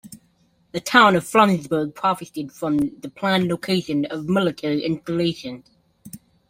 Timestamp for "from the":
2.51-3.09